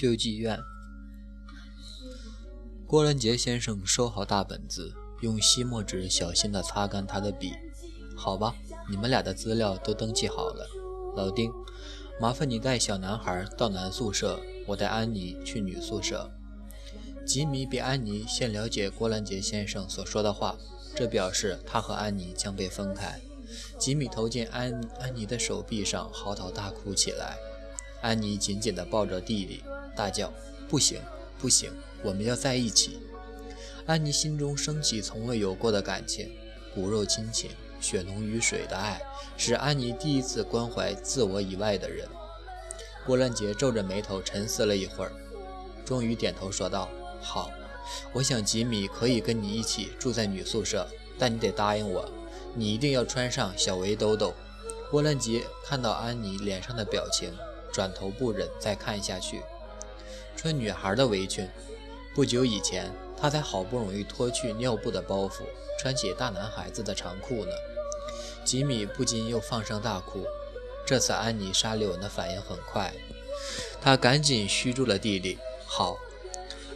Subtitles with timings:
[0.00, 0.58] 救济院。
[2.86, 7.52] 郭兰杰先生收好大本子，用吸墨纸小心地擦干他的笔。
[8.16, 8.54] 好吧，
[8.88, 10.66] 你们俩的资料都登记好了。
[11.14, 11.52] 老丁，
[12.18, 16.30] 麻烦你带小男孩到男宿舍，我带安妮去女宿舍。
[17.26, 20.56] 吉米比安妮先了解郭兰杰先生所说的话，
[20.96, 23.20] 这表示他和安妮将被分开。
[23.78, 27.36] 吉米投进安安妮的手臂上，嚎啕大哭起来。
[28.00, 29.62] 安妮紧紧地抱着弟弟，
[29.94, 30.32] 大叫
[30.68, 31.00] ：“不行，
[31.38, 31.70] 不行，
[32.02, 32.98] 我们要在一起！”
[33.86, 36.30] 安妮心中升起从未有过的感情，
[36.74, 37.50] 骨肉亲情、
[37.80, 39.00] 血浓于水的爱，
[39.36, 42.06] 使安妮第一次关怀自我以外的人。
[43.04, 45.12] 郭兰杰皱着眉头沉思了一会儿，
[45.84, 46.88] 终于点头说道。
[47.20, 47.50] 好，
[48.12, 50.86] 我想吉米可以跟你一起住在女宿舍，
[51.18, 52.08] 但你得答应我，
[52.54, 54.32] 你一定要穿上小围兜兜。
[54.90, 57.32] 波兰杰看到安妮脸上的表情，
[57.72, 59.42] 转头不忍再看下去。
[60.36, 61.48] 穿女孩的围裙。
[62.14, 65.42] 不久以前，他才好不容易脱去尿布的包袱，
[65.80, 67.52] 穿起大男孩子的长裤呢。
[68.44, 70.24] 吉米不禁又放声大哭。
[70.86, 72.92] 这次安妮沙利文的反应很快，
[73.80, 75.38] 他赶紧虚住了弟弟。
[75.64, 75.96] 好。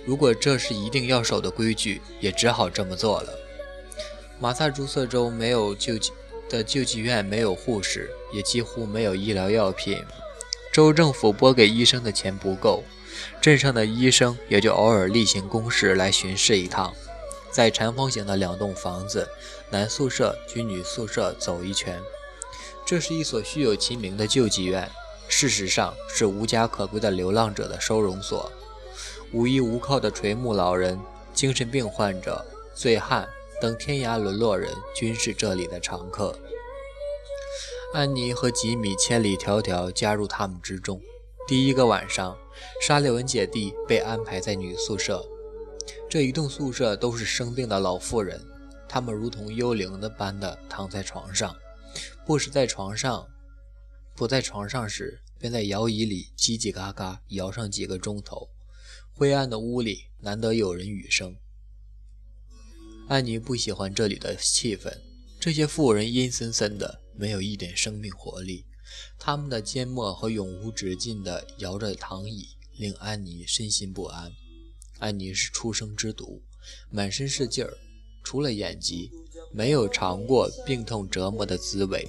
[0.06, 3.32] 如果这是一定要守的规矩，也只好这么做了。
[4.38, 6.12] 马萨诸塞州没有救济
[6.50, 10.04] 的救济院，没有护士，也几乎没有医疗药品。
[10.74, 12.82] 州政府拨给医生的钱不够，
[13.40, 16.92] 镇上的医生也就偶尔例行公事来巡视一趟，
[17.52, 19.28] 在长方形的两栋房子——
[19.70, 22.02] 男宿舍及女宿舍走一圈。
[22.84, 24.90] 这是一所虚有其名的救济院，
[25.28, 28.50] 事实上是无家可归的流浪者的收容所。
[29.30, 30.98] 无依无靠的垂暮老人、
[31.32, 33.28] 精神病患者、醉汉
[33.60, 36.36] 等天涯沦落人均是这里的常客。
[37.94, 41.00] 安妮和吉米千里迢迢加入他们之中。
[41.46, 42.36] 第一个晚上，
[42.82, 45.24] 沙利文姐弟被安排在女宿舍。
[46.10, 48.44] 这一栋宿舍都是生病的老妇人，
[48.88, 51.54] 她们如同幽灵的般的躺在床上，
[52.26, 53.28] 不是在床上，
[54.16, 58.48] 不在床上时，便在摇椅里叽叽嘎嘎摇上几个钟头。
[59.12, 61.36] 灰暗的屋里难得有人语声。
[63.06, 64.92] 安妮不喜欢这里的气氛，
[65.38, 68.64] 这些妇人阴森森的，没有一点生命活力。
[69.18, 74.30] 他们的缄默和永无止境的摇着躺椅，令安妮身心不安。
[74.98, 76.40] 安妮是初生之犊，
[76.90, 77.76] 满身是劲儿，
[78.22, 79.10] 除了眼疾，
[79.52, 82.08] 没有尝过病痛折磨的滋味。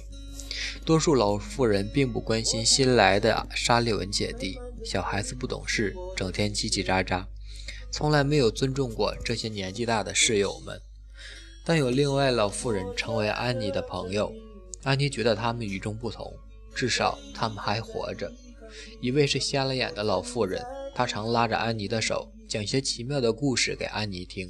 [0.84, 4.58] 多数老妇人并不关心新来的沙利文姐弟。
[4.84, 7.26] 小孩子不懂事，整天叽叽喳喳，
[7.90, 10.80] 从来没有尊重过这些年纪大的室友们。
[11.64, 14.32] 但有另外老妇人成为安妮的朋友，
[14.86, 16.32] 安妮觉得他们与众不同，
[16.72, 18.32] 至少他们还活着。
[19.00, 20.64] 一位是瞎了眼的老妇人，
[20.94, 24.48] 她常拉着安妮的手，讲些奇妙的故事给安妮听。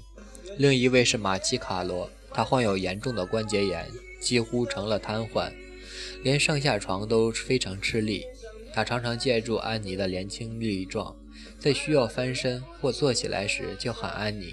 [0.58, 3.88] 另一位是马奇卡罗，他患有严重的关节炎，
[4.20, 5.50] 几乎成了瘫痪，
[6.22, 8.22] 连上下床都非常吃力。
[8.74, 11.16] 他常常借助安妮的年轻力壮，
[11.58, 14.52] 在需要翻身或坐起来时就喊安妮。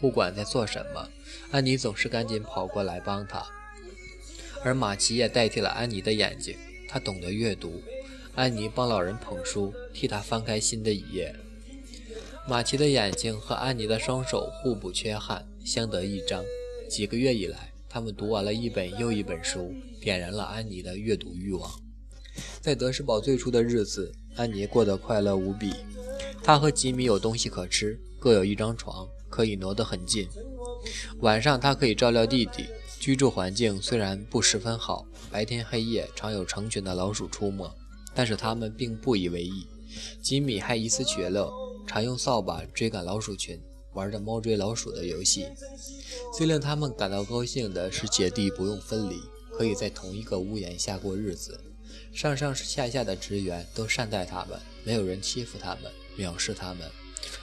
[0.00, 1.08] 不管在做什么，
[1.52, 3.46] 安妮总是赶紧跑过来帮他。
[4.62, 6.56] 而马奇也代替了安妮的眼睛，
[6.88, 7.82] 他懂得阅读。
[8.34, 11.34] 安妮帮老人捧书，替他翻开新的一页。
[12.48, 16.44] 马奇的眼睛和安妮的双手互不缺憾，相得益彰。
[16.88, 21.70] 几个月以来，他们读完了一本又一本书，点燃了安妮的阅读欲望。
[22.60, 25.72] 在德士堡最初的日子，安妮过得快乐无比。
[26.42, 30.28] 她和吉米有东西可吃，各有一张床，可以挪得很近。
[31.20, 32.66] 晚上，她可以照料弟弟。
[33.00, 37.74] 居住环境虽然不十分好，白天黑夜常有成群的老鼠出没，
[38.14, 39.66] 但是他们并不以为意。
[40.20, 41.50] 吉米还以此取乐，
[41.86, 43.58] 常用扫把追赶老鼠群，
[43.94, 45.46] 玩着猫追老鼠的游戏。
[46.36, 49.18] 最令他们感到高兴的是，姐弟不用分离，
[49.56, 51.58] 可以在同一个屋檐下过日子。
[52.12, 56.86] 上上下下的职员都善待他们，没有人欺负他们、藐视他们。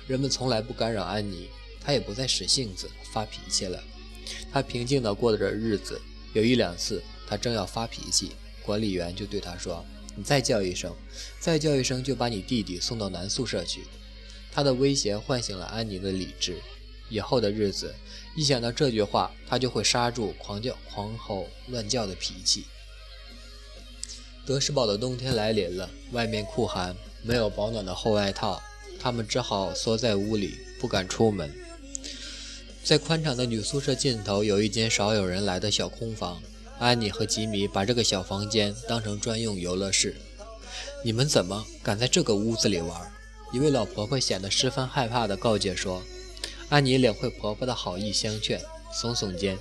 [0.06, 1.50] 人们从来不干扰安妮，
[1.82, 3.84] 她也不再使性子、发脾气了。
[4.52, 6.02] 他平静地过着日子。
[6.34, 8.32] 有一两次，他正要发脾气，
[8.64, 9.84] 管理员就对他说
[10.16, 10.94] ：“你再叫一声，
[11.40, 13.86] 再叫一声，就把你弟弟送到男宿舍去。”
[14.52, 16.58] 他的威胁唤醒了安妮的理智。
[17.10, 17.96] 以后的日子，
[18.36, 22.66] 一想到这句话，他就会刹住狂叫、狂吼、乱叫的脾气。
[24.46, 28.62] 德士堡的冬天来临了，外面酷寒，没有保暖的厚外套，
[29.00, 31.50] 他们只好缩在屋里，不敢出门。
[32.88, 36.42] 在宽敞的女宿舍尽头，有一间少有人来的小空房。
[36.80, 40.16] 安妮和吉米把这个小房间当成专用游乐室。
[41.04, 43.12] 你们怎么敢在这个屋子里玩？
[43.52, 46.02] 一位老婆婆显得十分害怕地告诫说
[46.72, 48.58] ：“安妮领会婆婆的好意相劝，
[48.94, 49.58] 耸耸肩。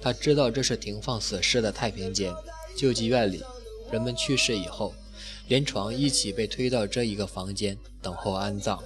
[0.00, 2.32] 她知道这是停放死尸的太平间，
[2.74, 3.42] 救济院里
[3.90, 4.94] 人们去世以后，
[5.46, 8.82] 连床一起被推到这一个房间等候安葬。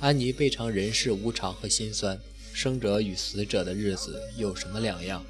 [0.00, 2.18] 安妮倍尝人世无常和心酸，
[2.56, 5.22] 生者与死者的日子有什么两样？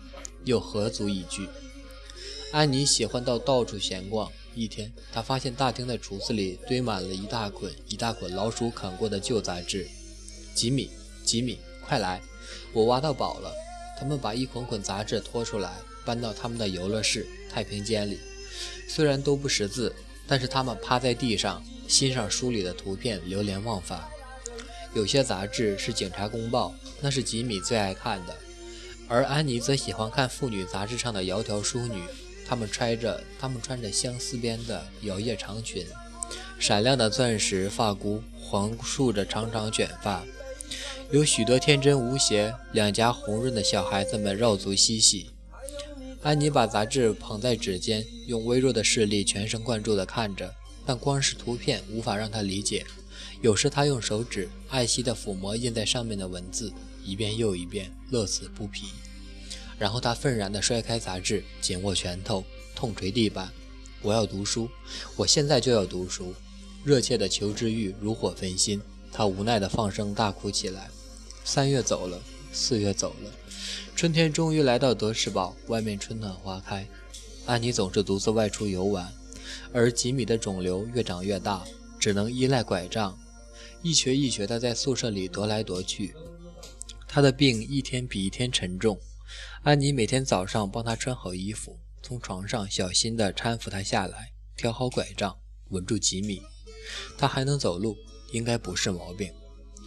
[0.44, 1.48] 又何足以惧？
[2.52, 9.88] 安妮喜欢到到处闲逛。”一天，她发现大厅的橱子里堆满了一大捆一大捆老鼠啃过的旧杂志。
[10.54, 10.88] 吉米，
[11.24, 12.22] 吉米，快来！
[12.72, 13.52] 我挖到宝了！
[13.98, 15.74] 他们把一捆捆杂志拖出来，
[16.04, 18.20] 搬到他们的游乐室太平间里。
[18.88, 19.92] 虽然都不识字，
[20.28, 24.08] 但是他们趴在地上欣赏书里的图片，流连忘返。
[24.96, 28.34] 有些杂志是《警察公报》，那是吉米最爱看的，
[29.06, 32.02] 而安妮则喜欢看妇女杂志上的窈窕淑女。
[32.48, 35.86] 她们穿着，她们穿着相思边的摇曳长裙，
[36.58, 40.24] 闪亮的钻石发箍环束着长长卷发，
[41.10, 45.26] 有许多天真无邪、两颊红润的小孩子们绕足嬉戏。
[46.22, 50.54] 安妮把杂志捧在指尖，用微弱的视力全神贯注地看着，
[50.86, 52.86] 但光是图片无法让她理解。
[53.42, 56.72] 有时他用手指爱惜地抚摸印在上面的文字，
[57.04, 58.86] 一遍又一遍，乐此不疲。
[59.78, 62.42] 然后他愤然地摔开杂志，紧握拳头，
[62.74, 63.52] 痛捶地板。
[64.02, 64.68] 我要读书，
[65.16, 66.34] 我现在就要读书。
[66.84, 68.80] 热切的求知欲如火焚心，
[69.12, 70.88] 他无奈地放声大哭起来。
[71.44, 72.20] 三月走了，
[72.52, 73.30] 四月走了，
[73.94, 76.86] 春天终于来到德士堡，外面春暖花开。
[77.44, 79.12] 安妮总是独自外出游玩，
[79.72, 81.64] 而吉米的肿瘤越长越大，
[81.98, 83.18] 只能依赖拐杖，
[83.86, 86.12] 一瘸一瘸地在宿舍里踱来踱去。
[87.06, 88.98] 他的病一天比一天沉重。
[89.62, 95.38] 安妮每天早上帮他穿好衣服，从床上小心地搀扶他下来，挑好拐杖，
[95.68, 96.42] 稳住吉米。
[97.16, 97.96] 他还能走路，
[98.32, 99.32] 应该不是毛病。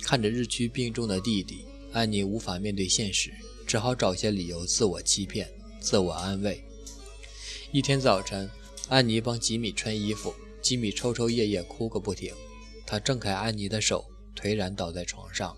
[0.01, 3.33] 看着日趋病重的弟弟，安妮无法面对现实，
[3.67, 5.51] 只好找些理由自我欺骗、
[5.81, 6.63] 自我安慰。
[7.73, 8.49] 一天早晨，
[8.87, 12.33] 安妮帮吉米穿衣服，吉米抽抽噎噎，哭个不停。
[12.89, 14.03] 他挣开安妮的手，
[14.35, 15.55] 颓然倒在床上。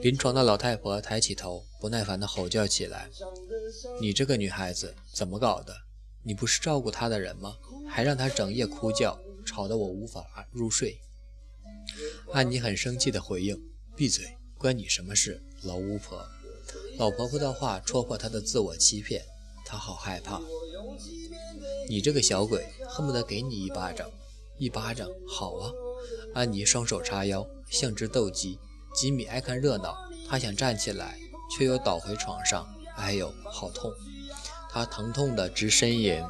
[0.00, 3.10] 临床的老太婆抬起头，不耐烦地吼叫起来
[4.00, 5.76] ：“你这个女孩子怎么搞的？
[6.22, 7.58] 你不是照顾她的人吗？
[7.86, 10.98] 还让她整夜哭叫，吵得我无法入睡。”
[12.32, 13.62] 安妮很生气地回应
[13.94, 16.26] ：“闭嘴，关你什么事，老巫婆！”
[16.96, 19.22] 老婆婆的话戳破她的自我欺骗，
[19.66, 20.40] 她好害怕。
[21.86, 24.10] 你这个小鬼，恨不得给你一巴掌！
[24.58, 25.70] 一巴掌，好啊！
[26.34, 28.58] 安妮双手叉腰，像只斗鸡。
[28.94, 29.94] 吉米爱看热闹，
[30.26, 31.18] 他想站起来，
[31.50, 32.66] 却又倒回床上。
[32.96, 33.92] 哎呦，好痛！
[34.70, 36.22] 他疼痛的直呻吟。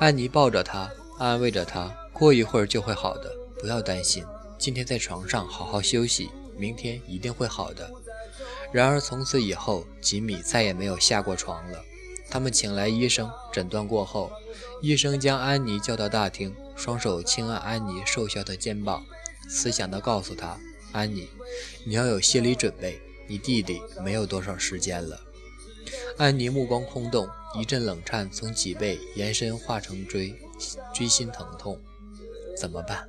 [0.00, 4.24] 安妮抱着他，安慰着他：“过一会儿就会好的，不要担心。
[4.58, 7.88] 今天在床上好好休息，明天一定会好的。”
[8.72, 11.84] 然而从此以后，吉米再也没有下过床了。
[12.28, 14.32] 他们请来医生诊断过后，
[14.80, 19.04] 医生将安妮叫到大厅，双手轻按安妮瘦小的肩膀，
[19.50, 20.58] 慈祥地告诉她。
[20.92, 21.28] 安妮，
[21.84, 22.98] 你要有心理准备，
[23.28, 25.20] 你弟弟没有多少时间了。
[26.16, 30.34] 安妮目光空洞，一阵冷颤从脊背延伸化成锥，
[30.94, 31.78] 锥心疼痛。
[32.56, 33.06] 怎么办？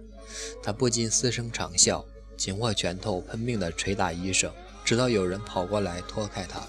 [0.62, 2.03] 她不禁嘶声长啸，
[2.36, 4.51] 紧握拳头，拼命地捶打医生，
[4.84, 6.62] 直到有人跑过来拖开她。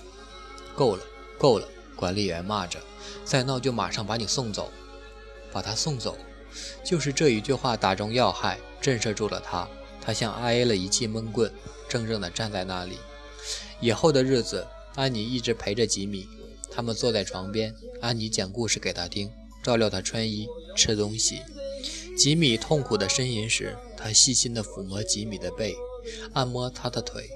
[0.77, 1.03] 够了，
[1.37, 1.67] 够了！
[1.97, 2.79] 管理员骂着，
[3.25, 4.71] 再闹就马上把你送走。
[5.53, 6.17] 把他送走，
[6.85, 9.69] 就是这一句话打中要害，震慑住了他。
[10.01, 11.53] 他像挨了一记闷棍，
[11.89, 12.99] 怔怔地站在那里。
[13.81, 16.29] 以后的日子，安妮一直陪着吉米。
[16.71, 19.31] 他们坐在床边，安妮讲故事给他听，
[19.63, 21.43] 照料他穿衣、吃东西。
[22.17, 25.77] 吉米痛苦地呻吟时，他细心地抚摸吉米的背，
[26.33, 27.31] 按摩他的腿，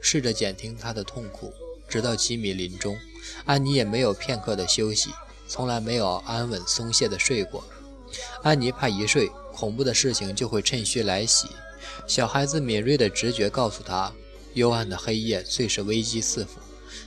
[0.00, 1.52] 试着减轻他的痛苦。
[1.88, 2.96] 直到吉米临终，
[3.44, 5.10] 安妮也没有片刻的休息，
[5.48, 7.64] 从来没有安稳松懈地睡过。
[8.42, 11.48] 安妮怕一睡，恐怖的事情就会趁虚来袭。
[12.06, 14.12] 小孩子敏锐的直觉告诉他，
[14.54, 16.60] 幽暗的黑夜最是危机四伏，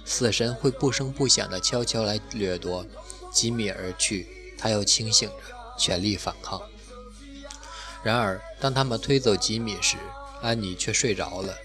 [0.06, 2.86] 死神会不声不响地悄悄来掠夺
[3.32, 4.28] 吉米而去。
[4.58, 5.36] 他又清醒着，
[5.78, 6.62] 全力反抗。
[8.04, 9.98] 然而，当他们推走吉米时，
[10.42, 11.56] 安妮却睡着了。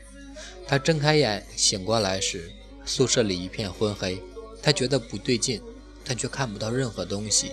[0.66, 2.50] 她睁开眼醒过来时，
[2.87, 4.23] 宿舍里一片昏黑。
[4.62, 5.62] 她觉得不对劲，
[6.04, 7.52] 但却看不到任何东西。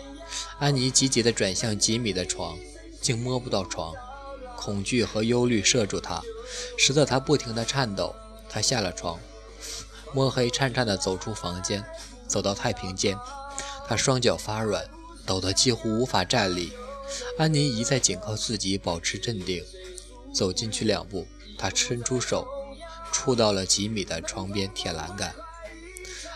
[0.59, 2.57] 安妮急急地转向吉米的床，
[3.01, 3.93] 竟摸不到床。
[4.57, 6.21] 恐惧和忧虑摄住他，
[6.77, 8.15] 使得他不停地颤抖。
[8.49, 9.19] 他下了床，
[10.13, 11.83] 摸黑颤颤地走出房间，
[12.27, 13.17] 走到太平间。
[13.87, 14.83] 他双脚发软，
[15.25, 16.73] 抖得几乎无法站立。
[17.37, 19.63] 安妮一再紧靠自己，保持镇定。
[20.33, 22.47] 走进去两步，他伸出手，
[23.11, 25.33] 触到了吉米的床边铁栏杆。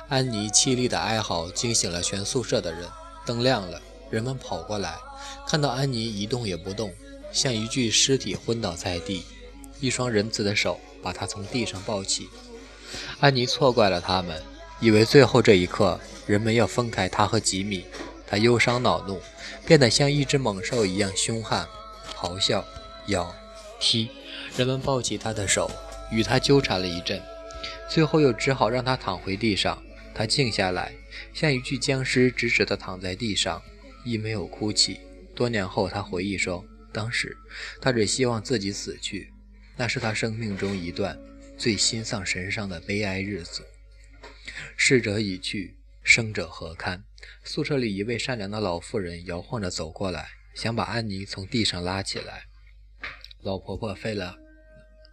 [0.07, 2.87] 安妮凄厉的哀嚎惊醒了全宿舍的人。
[3.25, 4.95] 灯亮了，人们跑过来，
[5.47, 6.93] 看到安妮一动也不动，
[7.31, 9.23] 像一具尸体昏倒在地。
[9.79, 12.29] 一双仁慈的手把她从地上抱起。
[13.19, 14.41] 安妮错怪了他们，
[14.79, 17.85] 以为最后这一刻人们要分开她和吉米。
[18.27, 19.19] 她忧伤恼怒，
[19.65, 21.67] 变得像一只猛兽一样凶悍，
[22.15, 22.63] 咆哮、
[23.07, 23.35] 咬、
[23.79, 24.09] 踢。
[24.55, 25.69] 人们抱起她的手，
[26.11, 27.21] 与她纠缠了一阵，
[27.89, 29.81] 最后又只好让她躺回地上。
[30.13, 30.93] 她静下来，
[31.33, 33.61] 像一具僵尸，直直地躺在地上，
[34.05, 34.99] 亦没有哭泣。
[35.35, 37.37] 多年后，他回忆说：“当时，
[37.79, 39.31] 他只希望自己死去，
[39.77, 41.17] 那是他生命中一段
[41.57, 43.65] 最心丧神伤的悲哀日子。”
[44.75, 47.03] 逝者已去，生者何堪？
[47.43, 52.45] 宿舍里一位善良的老妇人摇晃着走过来，想把安妮从地上拉起来。
[53.41, 54.37] 老婆婆费了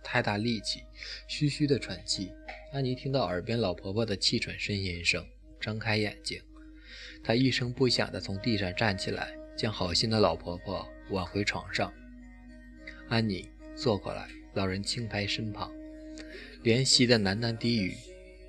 [0.02, 0.82] 太大力气，
[1.28, 2.32] 嘘嘘地喘气。
[2.72, 5.26] 安妮听到耳边老婆婆的气喘呻吟声，
[5.60, 6.40] 睁开眼睛。
[7.22, 11.92] 他一声不响地从地上站起来，将好心的老婆婆挽回床上。
[13.08, 14.28] 安妮，坐过来。
[14.54, 15.70] 老人轻拍身旁，
[16.64, 17.94] 怜惜的喃喃低语：“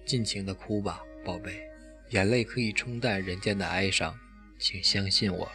[0.05, 1.61] 尽情地哭吧，宝贝，
[2.09, 4.17] 眼泪可以冲淡人间的哀伤，
[4.57, 5.47] 请相信我。”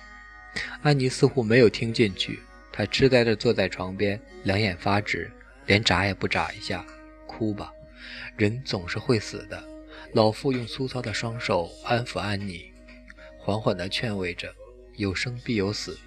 [0.82, 2.38] 安妮似乎没有听进去，
[2.70, 5.28] 她痴呆地坐在床边，两眼发直，
[5.66, 6.84] 连眨也不眨一下。
[7.26, 7.72] 哭吧。
[8.36, 9.73] 人总是会死的。
[10.14, 12.72] 老妇用粗糙的双手安抚安妮
[13.36, 14.54] 缓缓地劝慰着
[14.94, 15.98] 有生必有死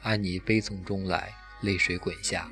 [0.00, 2.50] 安妮悲从中来泪水滚下。